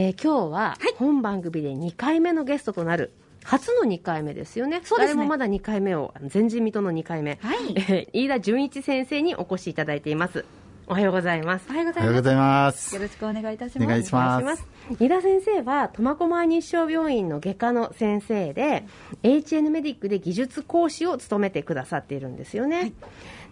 [0.00, 3.10] えー今日は本番組で2回目のゲストとなる
[3.42, 4.80] 初の2回目ですよね。
[4.84, 5.16] そうですね。
[5.16, 7.58] 誰もまだ2回目をあの前人未到の2回目、はい。
[7.76, 10.44] えー飯田純一先生にお越しいただいています。
[10.86, 11.66] おはようございます。
[11.68, 12.06] おはようございます。
[12.06, 13.84] おはようございますよろしくお願いいたします。
[13.84, 14.66] お願いします。
[15.00, 18.84] 飯田先生は苫小牧日照病院の外科の先生で
[19.24, 22.92] HN メディックで技術講師を務めてくださっているんですよね、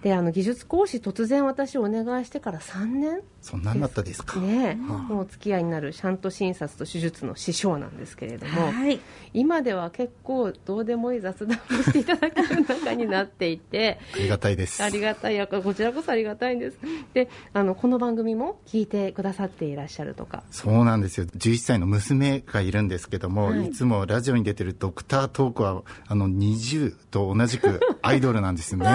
[0.02, 3.20] であの技術講師突然私お願いしてから3年。
[3.40, 8.98] そんなんだったですか、ね、もうお付き合いになるシャント診察と手術の師匠なんですけれども、はい。
[9.34, 14.82] 今では結構どうでもいい雑談をしていただける中になっていてありがたいです。
[14.82, 16.78] ありがたいやこちらこそありがたいんです。
[17.14, 20.42] であのこの番組も聞いてくださっていらっしゃるとか。
[20.50, 21.26] そうなんですよ。
[21.26, 23.66] 11歳の娘がいるんですけども、はい。
[23.68, 28.86] い、つもラジオに出てるドクタートークはあの20と同じくアイドルなんですよね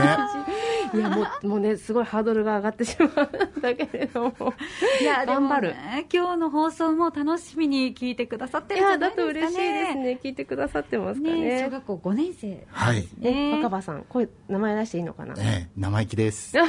[0.94, 4.54] いやもうもうねすごいハードルが上がってしまうんだけれども。
[5.00, 5.68] いやでも頑張る。
[5.70, 9.68] ね今日の放送も楽しみに聞いてくださっているんじゃやだとないですかね。
[9.68, 10.20] 嬉しいですね。
[10.24, 11.42] 聞いてくださってますかね。
[11.42, 12.66] ね小学校5年生。
[12.72, 16.52] はい、えね若葉さん声名前出していいのかな、ええ生意気です。
[16.54, 16.68] じゃあ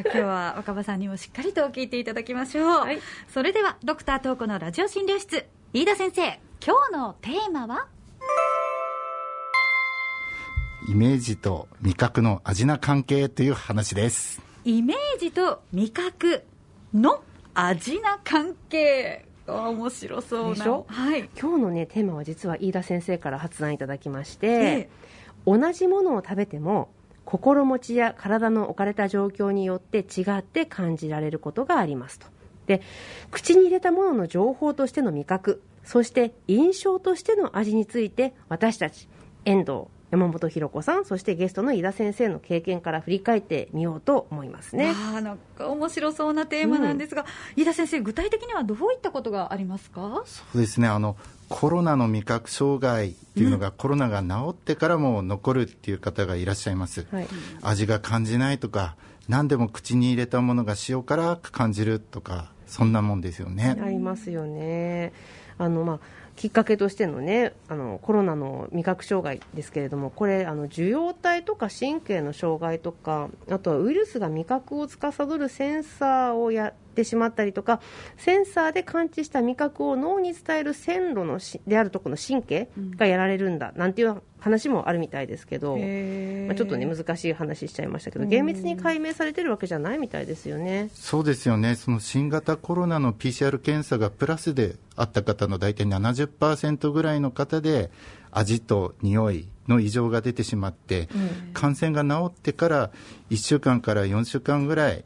[0.00, 3.00] 今日は若葉さんにもしっかりと聞いていただきましょう、はい。
[3.28, 5.46] それではドクタートークのラジオ診療室。
[5.72, 7.93] 飯田先生今日のテーマは？
[10.86, 14.42] イメージと味覚の味な関係という話です。
[14.64, 16.44] イメージと味覚
[16.92, 17.22] の
[17.54, 19.24] 味な関係。
[19.46, 20.54] 面白そうな。
[20.54, 20.84] でしょ？
[20.86, 21.30] はい。
[21.40, 24.88] 今日のねテーマは実は飯田先生から発案いただきまして、ええ。
[25.46, 26.90] 同じものを食べても
[27.24, 32.26] 心持ちや体の置かれた状況によって違って感じられることがありますと。
[32.66, 32.82] で
[33.30, 39.08] 口に入れたものの情報としての味覚そして印象としての味について私たち
[39.46, 44.90] 遠藤山本博子さんそしてゲストの飯田先生の経験から振り返ってみようと思いますね。
[44.90, 50.22] あーなんか面白そうなテーマなんですが、飯田先生具体的にはどういったことがありますか？
[50.26, 50.86] そうですね。
[50.86, 51.16] あの
[51.48, 57.28] コロナの味覚障害っていうのが、コロナが治ってからも残るっていう方がいらっしゃいます、はい。
[57.62, 58.96] 味が感じないとか
[59.28, 65.12] 何でも口に入れたものが塩辛く感じるとかそんなもんですよね、ありますよね。
[65.58, 66.00] あのまあ
[66.36, 77.80] きっかけとしてのねあのコロナの味覚障害ですけれどもこれあの受容体とか神経の障害とかあとはウイルスが味覚を司るセンサーをやってしまったりとか
[78.16, 90.90] センサーで感知した味覚を脳に伝える線路のしであるところの神経がやられるんだ、なんていう話もあるみたいですけど、まあ、ちょっとね難しい話しちゃいましたけど厳密に解明されてるわけじゃないみたいですよね。
[90.94, 91.74] そうですよね。
[91.76, 97.90] その新型コロナの PCR 検査がプラスであった方の大体70%ぐらいの方で
[98.30, 101.08] 味と匂いの異常が出てしまって、
[101.52, 102.90] 感染が治ってから
[103.30, 105.04] 1週間から4週間ぐらい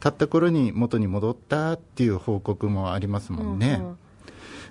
[0.00, 3.98] 経った頃に元に戻ったっていう報告もありますもんね、うんうん。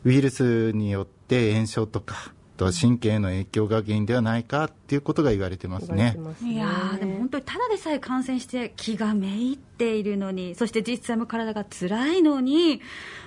[0.06, 6.18] ウイルスによって炎症とかあとは神経への影響が原因ではないかっていうことが言われてますね。
[6.38, 6.54] すね。
[6.54, 12.82] いやーでも本当にただでさえ感染して気がめいっているのにそして実際も体が辛いのに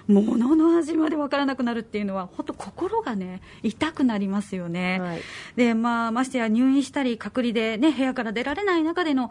[0.08, 5.20] 物の味まで分からなくなるっていうのは本当心がね痛くなりますよね、はい。
[5.56, 9.30] でまあ、ましてや入院したり隔離で、ね、部屋から出られない中での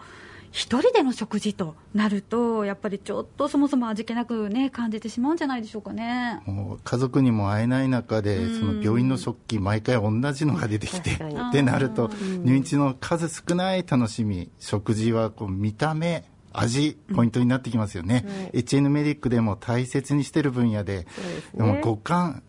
[0.51, 6.41] 一人での食事となるとやっぱりちょっとそもそも味気なく、ね、感じてしまうんじゃないでしょうかね。
[6.45, 12.09] もう家族にも会えない中で、その病院の食器、毎回同じのが出てきて、ってなると、
[12.43, 18.51] 入院中の数少ない楽しみ、食事はこう見た目、味、ポイントになってきますよね。
[18.53, 22.41] HN メディックでも大切にしてる分野で、ですねでも五感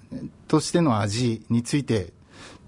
[0.49, 2.13] としての味について、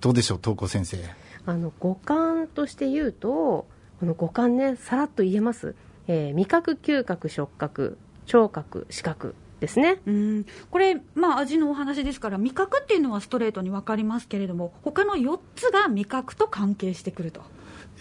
[0.01, 0.99] どうでしょう、東子先生。
[1.45, 3.67] あの五感として言うと
[4.03, 5.77] この五感ねさらっと言えます、
[6.09, 10.01] えー味覚嗅覚触覚聴覚視覚ですね。
[10.07, 10.47] うん。
[10.73, 17.43] これ、まあ、味のお話ですから味覚っていうのはストレートに分かりますけれども他の4つが味覚と関係してくると。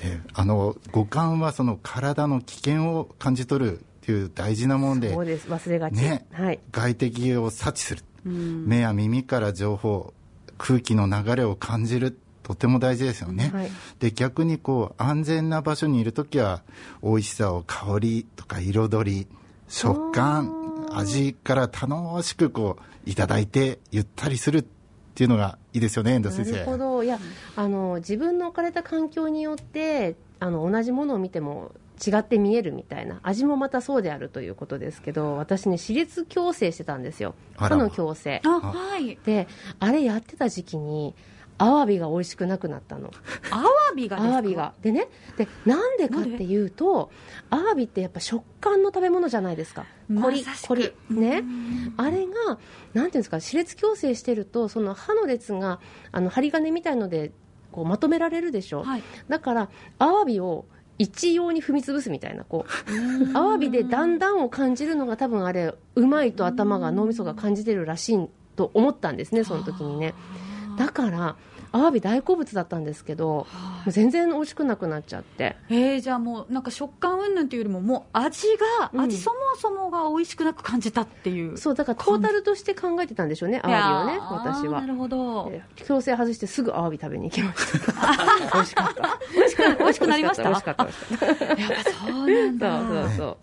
[0.04, 5.48] えーあの五感はその体の危険を感じ取るっていう大事なもんでそうです。
[5.50, 6.60] 忘れがち、ねはい。
[6.72, 10.16] 外敵を察知する、目や耳から情報
[10.58, 12.18] 空気の流れを感じる
[12.52, 13.72] とても大事ですよね、はい。
[14.00, 16.64] で逆にこう安全な場所にいるときは
[17.02, 19.28] 美味しさを香りとか彩り
[19.70, 24.64] 食感味から楽しくこういただいてゆったりするっ
[25.16, 26.60] ていうのがいいですよね遠藤な先生。
[26.60, 27.04] るほど。
[27.04, 27.20] いや
[27.56, 31.72] あの自分の置かれた環境によってあの同じものを見ても
[32.06, 37.34] 違って見えるみたいな味もまたそうであるということですけど私ね私立矯正してたんですよ。
[37.56, 38.42] 歯の矯正。
[38.44, 39.18] あはい。
[39.24, 39.48] で
[39.80, 41.16] あれやってた時期に
[41.58, 43.12] アワビが美味しくなくなったの。
[43.52, 44.32] アワビがですか？
[44.34, 44.74] アワビが。
[44.82, 45.08] でね
[45.38, 47.12] でなんでかっていうと
[47.50, 49.86] アワビってやっぱ食感の食べ物じゃないですか。
[50.22, 50.92] コリコリ。
[51.10, 51.44] ね。
[51.98, 52.60] あれがなんて
[53.00, 55.80] いうんですか歯列矯正してるとその歯の列が
[56.12, 57.32] あの針金みたいので
[57.72, 59.04] こうまとめられるでしょ、はい。
[59.30, 59.70] だから
[60.00, 60.66] アワビを
[60.98, 63.38] 一様に踏み潰すみたいなこう。
[63.38, 70.14] アワビでだんだんを感じるのが多分あれうまいと頭が脳みそが感じてるらしいと思ったんですねその時にね
[70.78, 71.36] だから
[71.74, 73.46] アワビ大好物だったんですけども
[73.88, 75.56] う全然美味しくなくなっちゃって。
[75.70, 78.48] えー、じゃあもうなんか食感云々というよりももう味
[78.80, 79.02] が、うん。
[79.02, 81.58] 味そもそもが美味しくなく感じたっていう。
[81.58, 84.82] そうだからトータルとして考えてたんでしょうねアワビをね私は。
[84.82, 85.50] なるほど。
[85.50, 87.94] で強制外してすぐアワビ食べに行きました。
[88.54, 89.20] 美味しかった。
[89.80, 90.44] 美味しくなりました？
[90.44, 92.80] 美味しかった美味しかったやっぱそうなんただ。
[92.84, 93.30] そうそうそう。
[93.30, 93.38] あ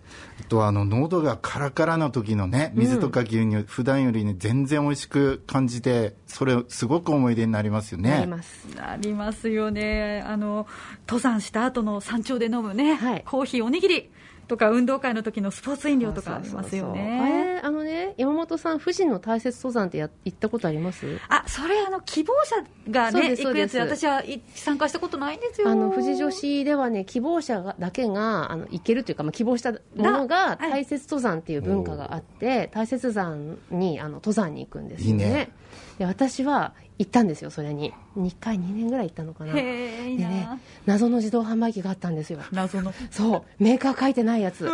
[0.48, 8.66] とはあの喉がカラカラの時のね水とか牛乳、普段よりね全然美味しく感じてそれすごく思い出になりますよなりねます。
[8.74, 10.24] なりますよね。
[10.26, 10.66] あの
[11.06, 13.22] 登山した後の山頂で飲むね、はい。
[13.24, 14.10] コーヒーおにぎり
[14.48, 17.54] とか運動会の時のスポーツ飲料とかありますよね。
[17.54, 22.56] れあのね山本さん富士の大雪登山ってや行ったことありますあそれあの希望者
[22.90, 35.50] がそうねですそうです行くやつで私はい参加したことないんですよあの富士女子ではね希望者がだけがあの行けるというか、まあ、希望したものがはい大雪登山っていう文化があって、大雪山にあの登山に行くんですよねいいね
[35.98, 37.92] で私は行ったんですよそれに。
[38.16, 39.52] 2回2年ぐらい行ったのかな。
[39.54, 40.48] でね
[40.86, 42.40] 謎の自動販売機があったんですよ。
[42.52, 42.92] 謎の。
[43.10, 44.68] そうメーカー書いてないやつ。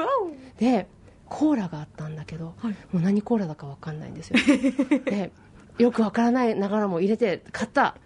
[0.58, 0.86] で
[1.28, 2.72] コーラがあったんだけど、はい。
[2.92, 4.38] もう何コーラだか分かんないんですよ。
[5.06, 5.32] で
[5.78, 7.96] よく分からないながらも入れて買った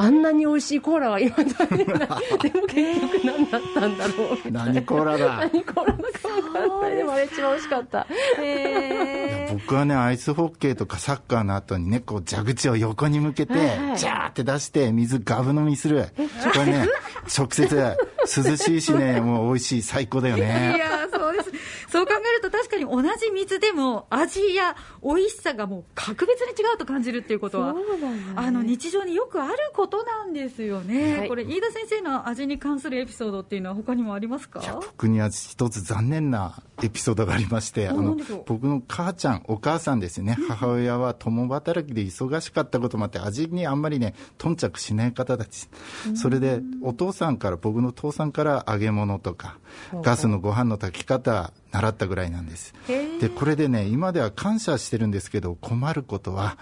[0.00, 5.36] あんなに美味しいコーラは今だにないでも結局何だったんだろう何コーラだ？
[5.52, 6.96] 何コーラだか分からない。
[6.96, 8.06] でもあれ一番美味しかった。
[9.52, 16.06] 僕はねアイスホッケーとかサッカーの後にねこう蛇口を横に向けて、はいはいジャーって出して水ガブ飲みする。
[16.16, 16.86] これね
[17.36, 21.50] 直接涼しいしねもう美味しい最高だよいねやそうです。
[21.90, 27.80] そう考えると確かに同じ水でも味や美味しさがもう格別に違うと感じるっていうことはね。
[28.36, 31.28] あの日常によくあることなんですよね、はい。
[31.28, 34.60] これ飯田先生の味に関するエピソードっていうのは他にもありますか？
[34.60, 40.36] いや僕には一つ残念なエピソードがありまして あの僕の母ちゃんお母さんですね。
[40.48, 45.68] 母親は共働きで忙しかったこともあって味にあんまりね頓着しない方たち。
[46.14, 49.58] それでお父さんから僕の父さんから揚げ物とか
[50.02, 52.74] ガスのご飯の炊き方習ったぐらいなんです。
[53.20, 56.58] でこれでね今では感謝してるんですけど困ることは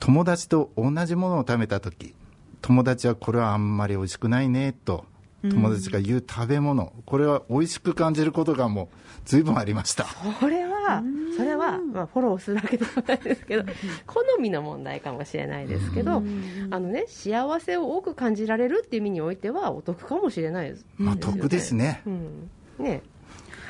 [0.00, 2.14] 友達と同じものを食べた時
[2.62, 5.04] 友達はこれはあんまり美味しくないねと
[5.42, 8.88] 友達が言う食べ物これは美味しく感じることがもう
[9.24, 10.04] 随分ありました。
[10.40, 11.02] これは
[11.36, 13.64] それは、まあ、フォローするわけではないですけど
[14.06, 20.86] 好みの問題かもしれないですけどあの、ね、幸せを多く感じられるっていう意味においてはお得かもしれないです。
[20.96, 22.02] まあ得ですね。
[22.06, 22.50] うん。
[22.78, 23.02] ね。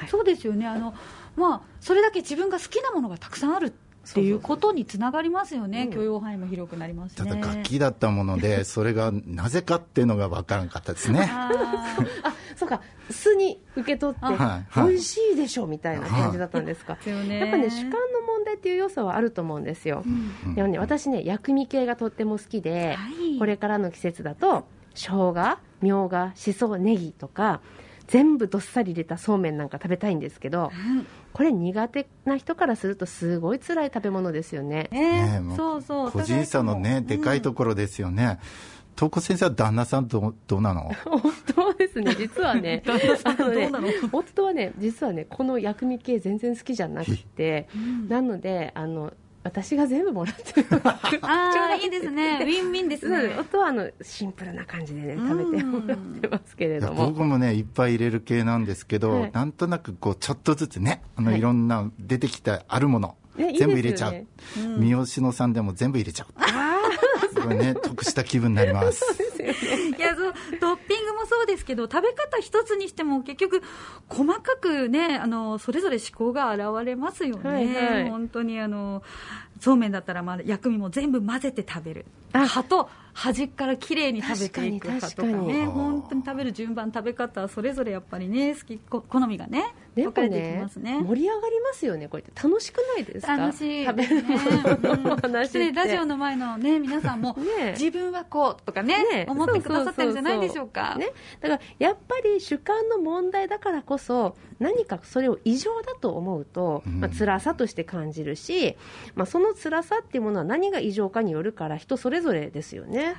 [0.08, 0.66] そうですよね。
[0.66, 0.94] あの、
[1.36, 5.90] まあ、それだけ自分が好きなものがたくさんあるっていうことにつながりますよね、うん。
[5.92, 7.30] 許容範囲も広くなりますね。
[7.30, 11.28] ただ楽器だったもので それがなぜかっていうのが分からなかったですね。
[11.30, 11.50] あ
[12.22, 12.80] あそうか。
[13.10, 14.26] 素に受け取って、
[14.76, 20.02] 美味しいでしょみたいな感じだったんですか、やっぱね主観の問題っていう要素はあると思うんですよ、
[20.56, 23.38] でもね私ね薬味系がとっても好きで、はい。
[23.38, 27.60] これからの季節だと生姜みょうがしそネギとか
[28.06, 34.88] 全部どっさり入れたそうめんなんか食べたいんですけどうんこれ苦手な人からするとすごい辛い食べ物ですよね。
[34.90, 38.38] ねねそうそう個人差のねでかいところですよね。
[38.96, 40.90] 東子先生は旦那さんどうどうなの？
[41.04, 42.92] 夫はですね実はね ね
[43.36, 43.88] どうなの？
[44.12, 47.68] 夫はね実はねこの薬味系全然好きじゃなくて
[48.08, 49.12] なのであの
[49.46, 50.66] 私が全部もらってる。
[51.22, 52.40] ああいいですね。
[52.42, 53.36] ウィンウィンですね。
[53.38, 57.10] 夫はあのシンプルな感じでね食べてもらってますけれども。
[57.10, 59.30] 僕もねいっぱい入れる系なんですけど、はい。
[59.32, 61.38] なんとなくこうちょっとずつねあの、はい。
[61.38, 66.26] い、ろんな出てきたあるもの、ねいい全部入れちゃう、ですよ三好野さんでも全部入れちゃう。
[66.38, 66.78] あ
[67.40, 69.04] これね得した気分になります。
[69.08, 69.96] あですよね。
[69.96, 70.95] いやそうトッピ
[71.26, 73.62] そうですけど食べ方一つにしても結局
[74.08, 79.02] 細かくねあのそれぞれ思考が現れますよね、はいはい本当にあの
[79.60, 90.28] そうめんだったらまあ薬味も全部混ぜて食べる葉と端からきれいに食べていく葉とかね本当に食べる順番食べ方それぞれやっぱりね好き好みがねでもね
[90.76, 91.00] ね。
[91.02, 92.30] 盛り上がりますよねこれって。
[92.40, 93.36] 楽しくないですか？
[93.36, 93.86] 楽しい。
[93.86, 95.58] 食べるものの話って。
[95.58, 97.72] でラジオの前のね皆さんもね。
[97.72, 99.26] 自分はこうとかねね。
[99.26, 100.96] 思ってくださってるんじゃないでしょうか？
[100.96, 101.08] ね、
[101.40, 107.00] だからやっぱり主観の問題だからこそ何かそれを異常だと思うと、うん。
[107.00, 108.76] まあ辛さとして感じるし、
[109.14, 113.06] まあ、その辛さっていうものは何が異常かによるから人それぞれですよね。
[113.06, 113.14] はい。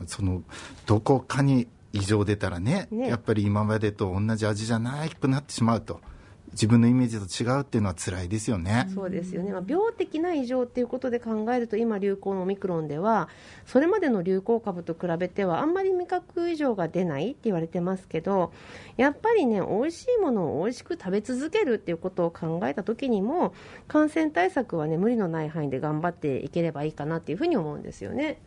[0.00, 0.06] うん。
[0.06, 0.42] その
[0.84, 6.00] どこかに異常出たらねねやっぱり今までと同じ味じゃなくなってしまうと
[6.52, 8.88] 自分のイメージと違うっていうのは辛いですよね。
[8.92, 13.28] そうですよね、まあ、病的な異常っていうことで考えると今、流行のオミクロンでは
[13.66, 18.52] それまでの流行株と比べてはあんまり味覚異常が出ないって言われてますけど
[18.96, 23.54] やっぱりね美味しいものを美味しく食べ続けるっていうことを考えた時にも
[23.86, 28.40] 感染対策はね無理のない範囲で頑張っていければいいかなっていうふうに思うんですよね。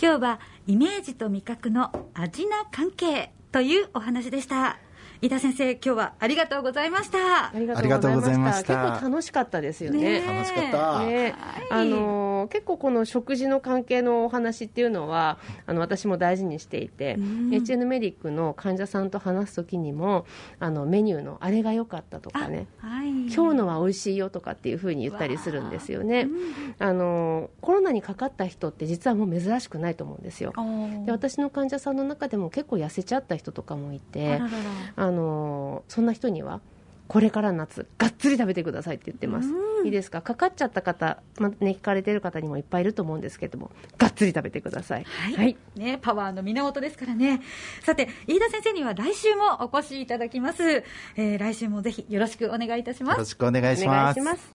[0.00, 4.78] 今日はイメージと味覚の味な関係というお話でした。
[5.22, 7.46] 飯田先生今日はありがとうございました。
[7.46, 8.90] ありがとうございました。
[8.92, 10.20] 結構楽しかったですよね。
[10.20, 11.34] 楽しかった、ね
[11.70, 20.26] あの結構この食事の関係のお話っていうのはあの私も大事にしていて、HN メディックの患者さんと話す時にも
[20.58, 26.28] あのメニューのあれが良かったとかね、はい、今日のは美味しいよとかっていうふうに言ったりするんですよね、
[26.78, 26.92] あ。
[26.92, 30.52] のコロナにかかった人って実はもう珍しくないと思うんですよ。
[31.04, 34.40] で私の患者さんの中でも結構痩せちゃった人とかもいて
[34.96, 36.60] あのそんな人には
[37.08, 39.48] これから夏がっつり食べてくださいって言ってます、
[39.84, 40.22] いいですか？
[40.22, 47.40] かかっちゃった方、まあね、聞かれてる方にもいっぱいいると思うんですけどもがっつり食べてください、はい、はい、ね、パワーの源ですからね。
[47.82, 50.62] さて飯田先生には来週もお越しいただきます、
[51.16, 53.14] えー、来週もぜひよろしくお願いいたします。
[53.14, 54.54] よろしくお願いします